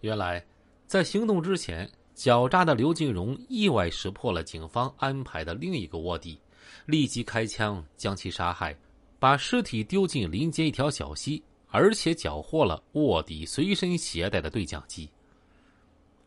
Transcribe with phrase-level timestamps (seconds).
[0.00, 0.44] 原来，
[0.86, 6.38] 在行动之前，狡诈的刘金荣意外识破了警方安排的另一个卧底，
[6.86, 8.74] 立即开枪将其杀害，
[9.18, 15.08] 把尸体丢进临街一条小溪，而且缴获了卧底随身携带的对讲机。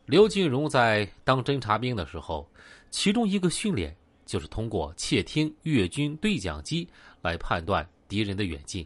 [0.05, 2.47] 刘金荣在当侦察兵的时候，
[2.91, 3.95] 其中一个训练
[4.25, 6.87] 就是通过窃听越军对讲机
[7.21, 8.85] 来判断敌人的远近。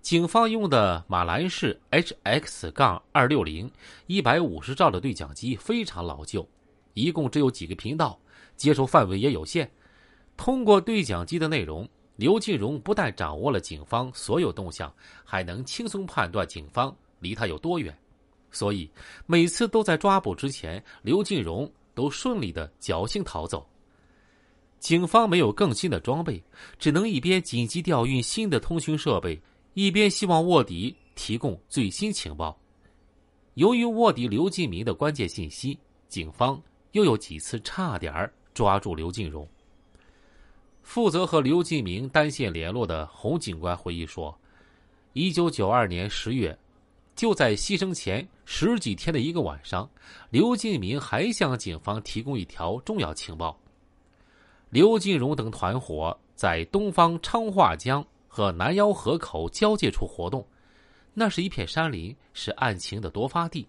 [0.00, 3.70] 警方用的马兰式 HX- 杠二六零
[4.06, 6.48] 一百五十兆的对讲机非常老旧，
[6.94, 8.18] 一共只有几个频道，
[8.56, 9.70] 接收范围也有限。
[10.38, 11.86] 通过对讲机的内容，
[12.16, 17.94] 刘进荣不但掌握了警方所有动向，还能轻松判断警方离他有多远。
[18.50, 18.90] 所以
[19.26, 23.68] 每次都在抓捕之前，刘进荣都顺利的侥幸逃走。
[24.78, 26.42] 警方没有更新的装备，
[26.78, 29.38] 只能一边紧急调运新的通讯设备。
[29.74, 32.58] 一边希望卧底提供最新情报，
[33.54, 39.46] 由于卧底刘进明的关键信息，警方又有几次差点抓住刘进荣。
[40.82, 44.36] 负责和刘进明单线联络的洪警官回忆说
[45.14, 46.58] ：“一九九二年十月，
[47.14, 49.88] 就在牺牲前十几天的一个晚上，
[50.30, 53.56] 刘进明还向警方提供一条重要情报：
[54.68, 60.46] 刘进荣等团伙在东方昌化江。”和南腰河口交界处活动，
[61.12, 63.66] 那是一片山林，是案情的多发地。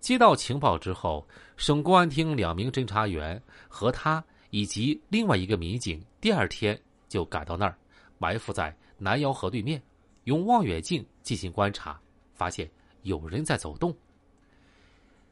[0.00, 1.26] 接到情报之后，
[1.58, 7.76] 省公安厅两名侦查员和他以及另外一个民警，第二天就赶到那儿，
[8.16, 9.82] 埋伏在南腰河对面，
[10.24, 12.00] 用望远镜进行观察，
[12.32, 12.70] 发现
[13.02, 13.94] 有人在走动。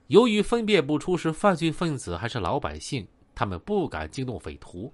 [0.08, 4.92] 由于分辨不出是犯罪分子还是老百姓，他们不敢惊动匪徒。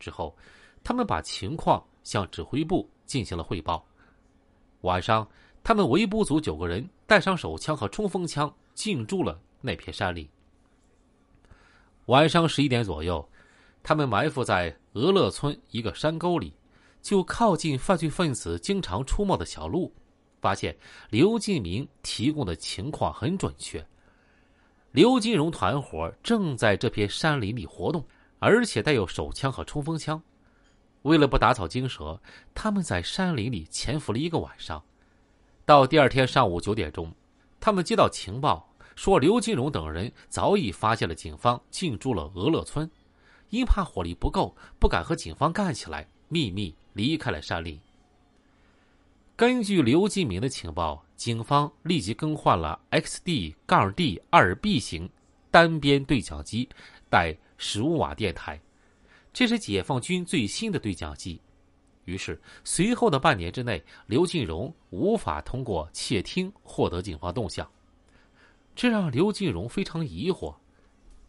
[0.00, 0.34] 之后，
[0.82, 1.84] 他们把情况。
[2.02, 3.84] 向指挥部进行了汇报。
[4.82, 5.28] 晚上，
[5.62, 10.30] 他们围捕组九个人带上手枪和冲锋枪进驻了那片山里。
[12.06, 13.28] 晚上十一点左右，
[13.82, 16.54] 他们埋伏在俄勒村一个山沟里，
[17.02, 19.92] 就靠近犯罪分子经常出没的小路，
[20.40, 20.76] 发现
[21.10, 23.84] 刘进明提供的情况很准确。
[24.92, 28.02] 刘金荣团伙正在这片山林里活动，
[28.38, 30.22] 而且带有手枪和冲锋枪。
[31.02, 32.20] 为了不打草惊蛇，
[32.54, 34.82] 他们在山林里潜伏了一个晚上。
[35.64, 37.12] 到第二天上午九点钟，
[37.60, 42.90] 他们接到情报，说刘金荣等人早已发现了警方进驻了俄勒村，
[43.50, 47.78] 因怕火力不够，不敢和警方干起来，秘密离开了山林。
[49.36, 55.08] 根据刘金明的情报，警方立即更换了 XD- 杠 D 二 B 型
[55.50, 56.68] 单边对讲机，
[57.08, 58.60] 带十五瓦电台。
[59.38, 61.40] 这是解放军最新的对讲机，
[62.06, 67.70] 于是随后的半年之内，刘进荣无法通过窃听获得警方动向，
[68.74, 70.52] 这让刘进荣非常疑惑。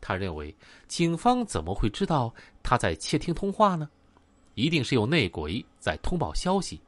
[0.02, 0.56] 他认为
[0.88, 2.34] 警方怎么会知道
[2.64, 3.88] 他在窃听通话呢？
[4.56, 6.81] 一定是有内鬼在通报消息。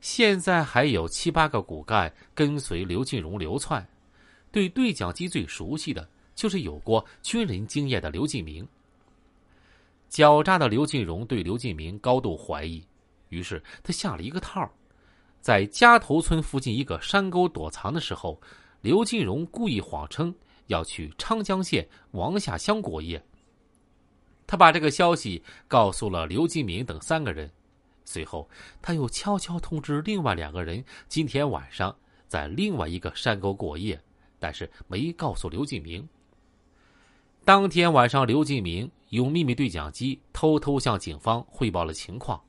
[0.00, 3.86] 现在还有七八个骨干跟随刘进荣流窜，
[4.50, 8.66] 对对讲机最熟悉的就是有过军人经验的刘进明。
[10.12, 12.86] 狡诈的刘进荣对刘进明高度怀疑，
[13.30, 14.70] 于是他下了一个套，
[15.40, 18.38] 在夹头村附近一个山沟躲藏的时候，
[18.82, 20.34] 刘进荣故意谎称
[20.66, 23.24] 要去昌江县王下乡过夜。
[24.46, 27.50] 他把这个消息告诉了刘进明等三个人，
[28.04, 28.46] 随后
[28.82, 31.96] 他又悄悄通知另外两个人今天晚上
[32.28, 33.98] 在另外一个山沟过夜，
[34.38, 36.06] 但是没告诉刘进明。
[37.46, 42.42] 当天晚上，刘进明用秘密对讲机偷偷向警方汇报了情况。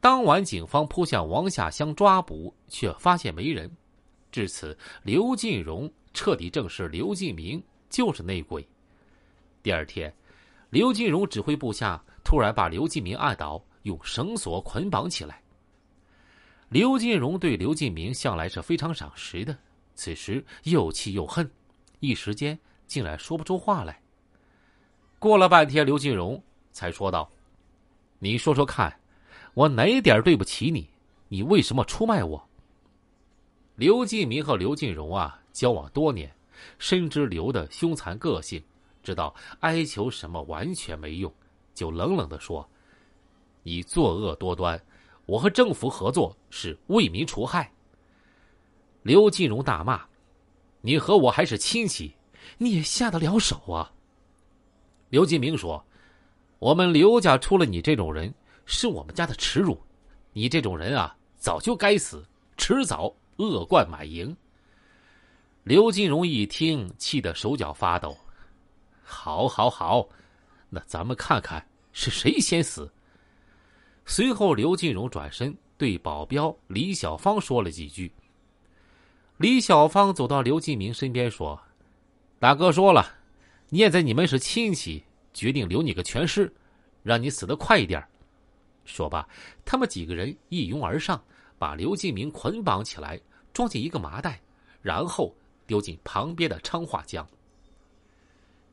[0.00, 3.68] 当晚，警方扑向王下乡抓捕，却发现没人。
[4.30, 7.60] 至此，刘进荣彻底证实刘进明
[7.90, 8.64] 就是内鬼。
[9.60, 10.14] 第二天，
[10.70, 15.42] 刘进荣指挥部下突然把刘进明按倒，用绳索捆绑起来。
[16.68, 19.58] 刘进荣对刘进明向来是非常赏识的，
[19.96, 21.50] 此时又气又恨，
[21.98, 22.56] 一时间。
[22.86, 24.00] 竟然说不出话来。
[25.18, 26.42] 过了半天，刘金荣
[26.72, 27.30] 才说道
[28.20, 29.00] ：“你说说看，
[29.54, 30.88] 我哪点对不起你？
[31.28, 32.48] 你为什么出卖我？”
[33.76, 36.34] 刘进明和刘进荣啊，交往多年，
[36.78, 38.62] 深知刘的凶残个性，
[39.02, 41.32] 知道哀求什么完全没用，
[41.74, 42.68] 就冷冷的说
[43.62, 44.80] ：“你作恶多端，
[45.24, 47.72] 我和政府合作是为民除害。”
[49.02, 50.04] 刘进荣大骂
[50.82, 52.14] ：“你和我还是亲戚！”
[52.58, 53.92] 你也下得了手啊？
[55.08, 55.84] 刘金明说
[56.58, 58.32] ：“我们刘家出了你这种人，
[58.64, 59.80] 是我们家的耻辱。
[60.32, 62.26] 你这种人啊，早就该死，
[62.56, 64.36] 迟早恶贯满盈。”
[65.64, 68.16] 刘金荣一听，气得手脚发抖。
[69.02, 70.08] 好，好，好，
[70.68, 72.90] 那咱们看看是谁先死。
[74.04, 78.12] 随后，刘金荣转身对保镖李小芳说了几句。
[79.38, 81.60] 李小芳走到刘金明身边说
[82.38, 83.04] ：“大哥说了，
[83.68, 85.02] 念在你们是亲戚，
[85.34, 86.52] 决定留你个全尸，
[87.02, 88.02] 让你死得快一点。”
[88.84, 89.28] 说罢，
[89.64, 91.20] 他们几个人一拥而上，
[91.58, 93.20] 把刘金明捆绑起来，
[93.52, 94.40] 装进一个麻袋，
[94.80, 95.34] 然后
[95.66, 97.26] 丢进旁边的昌化江。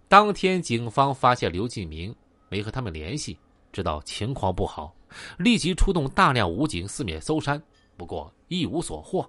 [0.07, 2.15] 当天，警方发现刘金明
[2.49, 3.39] 没和他们联系，
[3.71, 4.95] 知道情况不好。
[5.37, 7.61] 立即出动大量武警四面搜山，
[7.97, 9.27] 不过一无所获。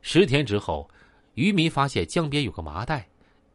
[0.00, 0.88] 十天之后，
[1.34, 3.08] 渔民发现江边有个麻袋，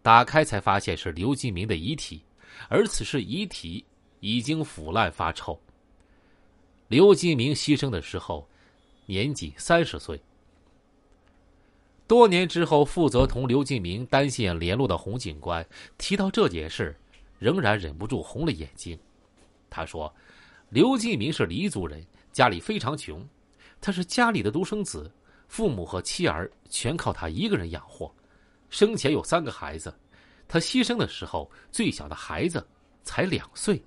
[0.03, 2.21] 打开才发现是刘金明的遗体，
[2.69, 3.83] 而此时遗体
[4.19, 5.59] 已经腐烂发臭。
[6.87, 8.47] 刘金明牺牲的时候，
[9.07, 10.21] 年仅三十岁。
[12.05, 15.65] 多年之后，负责同刘金明单线联络的洪警官
[15.97, 16.95] 提到这件事，
[17.39, 18.95] 仍然忍不住红了眼睛。
[19.71, 20.13] 他说。
[20.69, 23.23] 刘继明是黎族人，家里非常穷，
[23.79, 25.11] 他是家里的独生子，
[25.47, 28.11] 父母和妻儿全靠他一个人养活。
[28.73, 29.93] 生前有三个孩子，
[30.47, 32.67] 他牺牲的时候，最小的孩子
[33.03, 33.79] 才两岁。